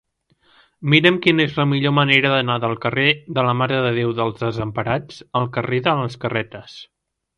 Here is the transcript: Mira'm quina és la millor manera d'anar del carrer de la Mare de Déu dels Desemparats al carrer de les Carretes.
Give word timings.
Mira'm 0.93 1.17
quina 1.25 1.43
és 1.49 1.57
la 1.59 1.65
millor 1.73 1.93
manera 1.97 2.31
d'anar 2.31 2.55
del 2.63 2.73
carrer 2.85 3.05
de 3.39 3.45
la 3.49 3.53
Mare 3.59 3.77
de 3.87 3.91
Déu 3.99 4.15
dels 4.21 4.41
Desemparats 4.47 5.21
al 5.41 5.47
carrer 5.59 5.83
de 5.91 5.95
les 6.01 6.19
Carretes. 6.25 6.75